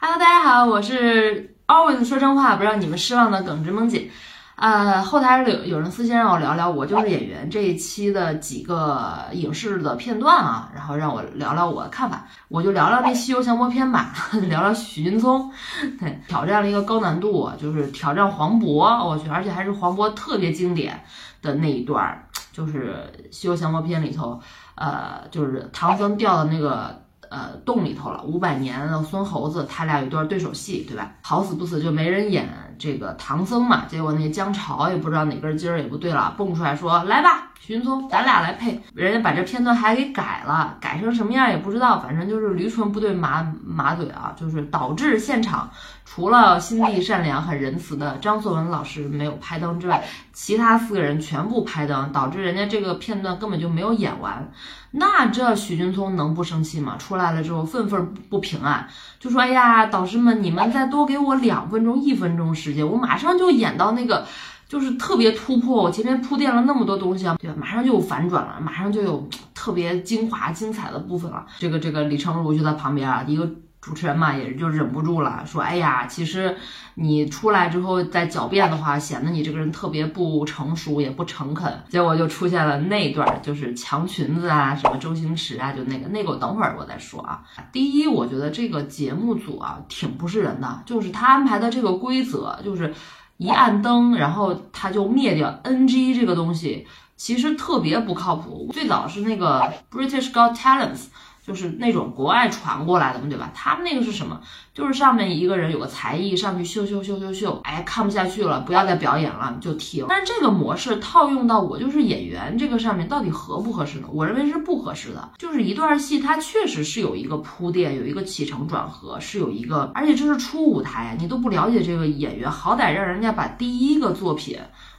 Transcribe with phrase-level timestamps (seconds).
[0.00, 4.08] Hello，大家好，我是 always 说真话不让你们失望的耿直萌姐。
[4.54, 14.12] 呃，后台有有人私信让我聊聊《我就是演员》这一期的几个影视的片段啊，然后让我聊聊我的看法，我就聊聊那《西游降魔篇》吧，
[14.48, 15.50] 聊聊许君聪，
[15.98, 21.02] 对，挑战了一个高难度，就是挑战黄渤，我去，而且还是黄渤特别经典
[21.42, 24.40] 的那一段，就是《西游降魔篇》里头，
[24.76, 27.02] 呃，就是唐僧掉的那个。
[27.30, 31.12] 呃，洞里头了五百年的孙猴子，他俩有一段对手戏，对吧？
[31.22, 38.80] 好死不死就没人演这个唐僧嘛，结果那姜潮也不知道哪根筋儿也不对了，蹦出来说来吧，许君聪，咱俩来配。
[38.94, 45.70] 人家把这片段还给改了，改成什么样也不知道，反正就是驴唇不对马马嘴啊，就是导致现场
[46.04, 54.50] 除了心地善良、很仁慈的张颂文老师没有拍灯之外，其他四个人全部拍灯，导致人家这个片段根本就没有演完。
[54.92, 56.96] 那这许君聪能不生气吗？
[56.98, 58.88] 出来了之后愤愤不平啊，
[59.20, 64.26] 就说：“哎呀，导师们，你们再多给我两分钟、一分钟时间，我马上就演到那个，
[64.66, 65.82] 就是特别突破。
[65.82, 67.56] 我前面铺垫了那么多东西啊，对吧？
[67.58, 73.50] 马上就有反转了，马上就有特别精华、精彩的部分了。”这个这个李成儒就在旁边啊，一个。
[73.80, 76.56] 主持人嘛，也就忍不住了，说：“哎呀，其实
[76.94, 87.40] 你出来之后再狡辩的话，显得你这个人特别不成熟，也不诚恳。”结果就出现了那段，就是强裙子啊，什么周星驰啊，就那个那个，我等会儿我再说啊。
[87.70, 92.92] 第一，我觉得这个节目组啊，挺不是人的，就是他安排的这个规则，就是
[93.36, 98.68] 一按灯，然后他就灭掉 NG 这个东西，其实特别不靠谱。
[98.72, 101.04] 最早是那个 British Got Talents。
[101.48, 103.50] 就是那种国外传过来的嘛，对吧？
[103.54, 104.38] 他们那个是什么？
[104.74, 110.04] 就是上面一个人有个才艺上去秀秀秀秀秀，哎，看不下去了，不要再表演了，就停。
[110.08, 114.08] 但是这个模式套用到我就是演员这个上面，到底合不合适呢？
[114.12, 115.30] 我认为是不合适的。
[115.38, 124.58] 就是一段戏，它确实是有一个铺垫，有一个起承转合，是有一个，而且这是初舞台，你都不了解这个演员，好歹让人家把第一个作品。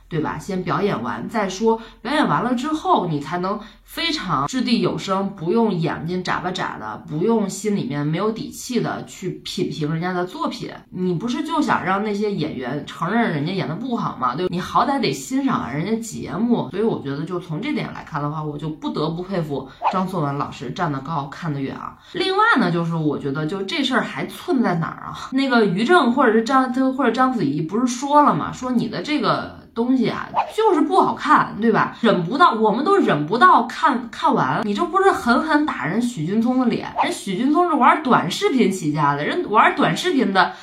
[0.09, 0.38] 对吧？
[0.39, 10.72] 先表演完再说，表演完了之后，你才能非常掷地有声，不用眼睛眨巴眨的，不用心里面没有底气的去品评人家的作品。
[10.89, 14.35] 你不是就想让那些演员承认人家演的不好吗？
[14.35, 16.69] 对，你好歹得欣赏人家节目。
[16.72, 21.97] 所以我觉得，就从这点来看的话，我就不得不佩服张颂文老师，站得高看得远啊。
[22.13, 25.29] 另外呢，就是我觉得，就这事儿还寸在哪儿啊？
[25.34, 28.51] 那个于正或者是张或者章子怡不是说了吗？
[28.51, 29.59] 说你的这个。
[29.74, 31.96] 东西啊，就是不好看，对吧？
[32.02, 36.94] 忍不到，我们都忍不到看看完，你这不是狠狠打人许君聪的脸？
[37.03, 40.53] 人许君聪是玩短视频起家的，人玩短视频的，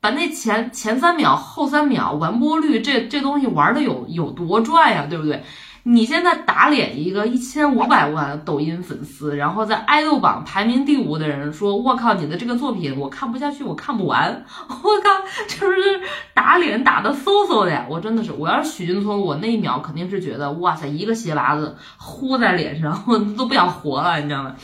[0.00, 5.42] 把那前前三秒、后三秒完播率，这这东西玩的有有多赚呀，对不对？
[5.86, 14.46] 你现在打脸一个一千五百万抖音粉丝，然后在爱豆榜排名第五的人说：“我靠，你的这个作品我看不下去，我看不完。
[14.66, 15.10] ”我靠，
[15.46, 16.00] 这不是
[16.32, 17.86] 打脸打的嗖嗖的呀！
[17.90, 24.56] 我真的是，我要是许君聪，我那一秒肯定是觉得哇塞，一个鞋拔子呼在脸上，我都不想活了，你知道吗？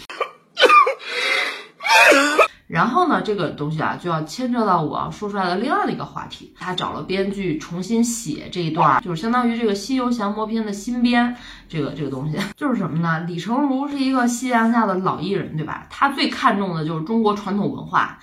[2.71, 6.55] 然后呢，这个东西啊，就要牵扯到我要说出来的另外的一个话题。
[6.57, 11.35] 他找了编剧重新写这一段，就是相当于这个《西游降魔篇》的新编。
[11.69, 13.21] 这个这个东西就是什么呢？
[13.29, 15.87] 李成儒是一个夕阳下的老艺人，对吧？
[15.91, 18.19] 他最看重的就是中国传统文化，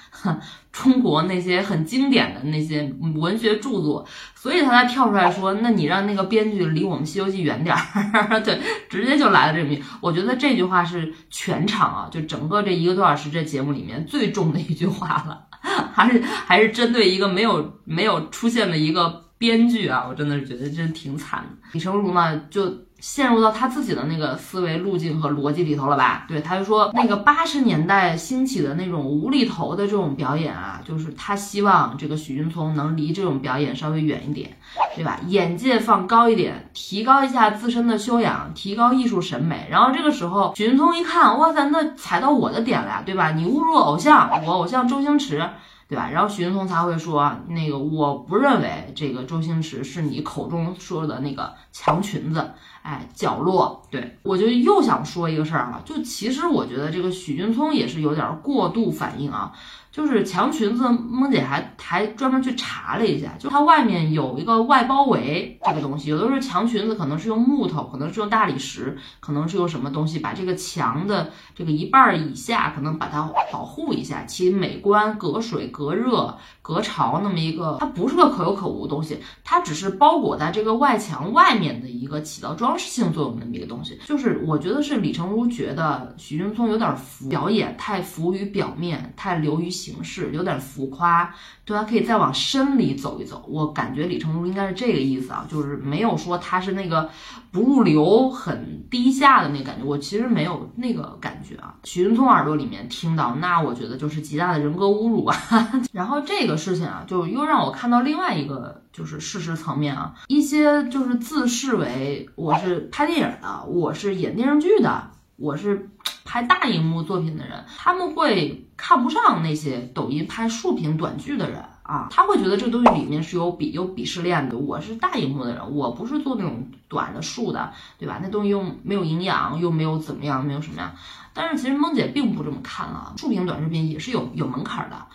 [0.72, 4.06] 中国那些很经典的那些文学著作，
[4.36, 8.40] 所以他才跳出来说：“那你让那个编剧离我们《西游记》远点儿。
[8.44, 8.60] ”对，
[8.90, 9.82] 直接就来了这句。
[10.02, 15.48] 我觉得这句话是全场啊，就整个这一个多小时这节目里面最中的一句话了，
[15.94, 21.68] 还是还是针对一个没有没有出现的一个编剧啊，我真的是觉得真挺惨的。
[21.74, 22.87] 李成儒呢，就。
[23.00, 26.26] 陷入到他自己的那个思维路径和逻辑里头了吧？
[26.28, 34.58] 对，他就说那个八十年代兴起的那种无厘头的这种表演啊，就是他希望这个许君聪能离这种表演稍微远一点，
[34.96, 35.20] 对吧？
[35.28, 39.68] 眼界放高一点，提高一下自身的修养，提高艺术审美。
[39.70, 43.32] 然后这个时候，许君聪一看，哇塞，那踩到我的点了呀，对吧？
[43.32, 45.48] 你侮辱偶像，我偶像周星驰。
[45.88, 46.10] 对吧？
[46.10, 52.52] 然后许君聪才会说，那个我不认为这个周星驰是你口中说的那个强裙子，
[52.82, 53.82] 哎，角落。
[53.90, 59.54] 对我就又想说一个事儿了，就其实我觉得这个许君聪也是有点过度反应啊。
[59.98, 84.00] 就是墙裙子，萌姐还还专门去查了一下，就它外面有一个外包围这个东西，有的时候墙裙子可能是用木头，可能是用大理石，可能是用什么东西把这个墙的这个一半以下可能把它保护一下，其美观、隔水、隔热、隔潮那么一个，它不是个可有可无的东西，它只是包裹在这个外墙外面的一个起到装饰性作用的那么一个东西。
[84.06, 89.87] 就是我觉得是李成儒觉得许君聪有点浮表演太浮于表面，太流于形。
[89.88, 91.84] 形式，有点浮夸，对吧？
[91.84, 93.46] 可以再往深里走一走。
[93.48, 97.10] 我感觉李成儒应该是这个意思啊，就是没有说他是那个
[97.52, 99.86] 不入流、很低下的那感觉。
[99.86, 101.76] 我其实没有那个感觉啊。
[101.86, 105.36] 许云聪耳朵里面听到，那我觉得就是极大的人格侮辱啊。
[105.94, 115.90] 然后这个事情啊，就又让我看到另外一个就是事实层面啊，一些就是自视为我是拍电影的，我是演电视剧的，我是。
[116.28, 124.58] 拍大荧幕作品的人，他们会看不上那些抖音拍竖屏短剧的人啊，他会觉得这个东西里面是有鄙有鄙视链的。
[124.58, 128.20] 我是大荧幕的人，我不是做那种短的竖的，对吧？
[128.22, 130.92] 那东西又没有营养，又没有怎么样，没有什么样。
[131.34, 135.08] 但是其实梦姐并不这么看啊，竖屏短视频也是有有门槛的，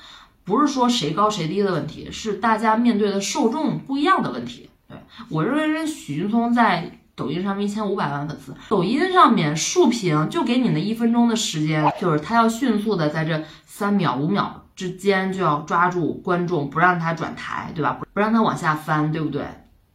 [0.45, 4.71] 不是说谁高谁低的问题，是大家面对的受众不一样的问题。
[4.89, 4.97] 对
[5.29, 6.99] 我认为人许君聪在。
[7.23, 18.01] 抖音上面一千五百万粉丝，抖音上面竖屏就给你那一分钟的时间，就是他要迅速的在这三秒五秒之间就要抓住观众，不让他转台，对吧？
[18.13, 19.45] 不让他往下翻，对不对？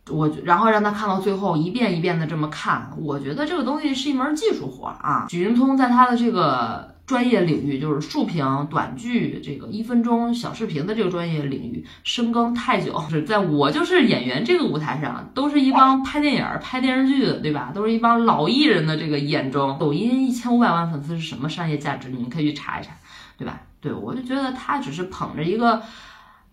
[0.10, 5.28] 我然后让他看到最后一遍一遍的这么看，我觉得这个东西是一门技术活啊。
[5.30, 6.96] 许云通在他的这个。
[7.08, 17.72] 专业领域就是竖屏短剧，这个一分钟小视频的这个专业领域深耕太久，是 在我就是演员这个舞台上，都是一帮拍电影、拍电视剧的，对吧？
[17.74, 22.10] 都是一帮老艺人的这个眼中，抖音一千五百万粉丝是什么商业价值？
[22.10, 22.92] 你们可以去查一查，
[23.38, 23.62] 对吧？
[23.80, 25.82] 对我就觉得他只是捧着一个，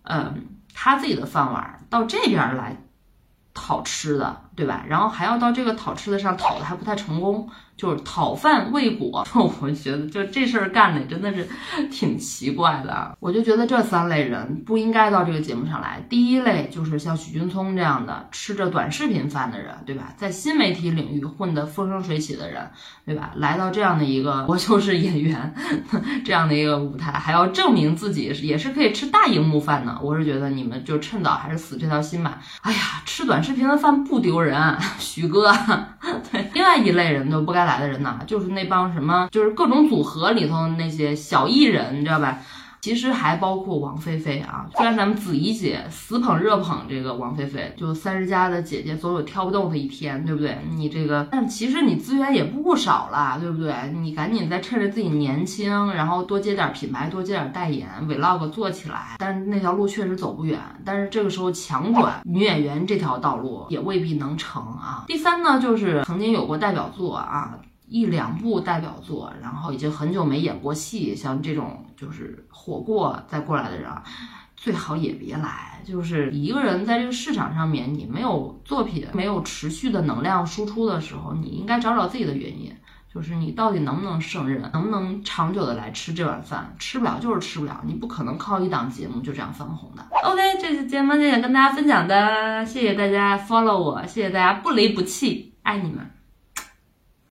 [0.02, 2.80] 嗯，他自己的饭碗到这边来
[3.54, 4.84] 讨吃的，对吧？
[4.88, 7.48] 然后还要到这个讨吃的上讨的还不太成功。
[7.76, 9.26] 就是讨饭未果，
[9.60, 11.44] 我觉得就这事儿干的真的是
[11.90, 13.16] 挺奇怪的。
[13.18, 16.00] 我就觉得这三类人不应该到这个节目上来。
[16.08, 20.14] 第一类就是像许君聪这样的吃着短视频饭的人，对吧？
[20.16, 22.70] 在新媒体领域混得风生水起的人，
[23.04, 23.32] 对吧？
[23.34, 25.52] 来到这样的一个 我就是演员
[26.24, 29.98] 这样的一个舞台，还要证明自己也是可以吃大荧幕饭的。
[30.00, 32.40] 我是觉得你们就趁早还是死这条心吧。
[32.62, 35.52] 哎呀，吃短视频的饭不丢人，人， 徐哥。
[36.30, 37.64] 对，另外一类人都不该。
[37.64, 42.38] 来的人呢，就是那帮什么，就是各种组合里头那些小艺人，你知道吧？
[42.84, 44.66] 其实还包括王菲菲啊。
[44.76, 50.58] 虽然咱们子怡姐死捧热捧这个王菲菲，就三十加的姐姐总有挑不动的一天，对不对？
[50.76, 53.74] 你这个，但其实你资源也不少了，对不对？
[53.94, 59.16] 你赶紧再趁着自己年轻，然后多接点品牌，多接点代言，vlog 做起来。
[59.18, 65.04] 但那条路确实走不远，但是这个时候强转女演员这条道路也未必能成啊。
[65.06, 67.56] 第三呢，就是曾经有过代表作啊。
[67.94, 73.88] 一两部代表作，然后已经很久没演过戏，像这种就是火过再过来的人，
[74.56, 75.80] 最好也别来。
[75.84, 82.74] 就是一个人在这个市场上面，你没有作品，没有持续的能量输出的时候，你应该找找自己的原因，
[83.14, 86.74] 就是你到底能不能胜任，能不能长久的来吃这碗饭？
[86.80, 90.04] 吃不了就是吃不了，你不可能靠一档节目就这样翻红的。
[90.24, 96.13] OK，这期节目就想跟大家分享的，谢谢大家 follow 我，谢谢大家不离不弃，爱你们。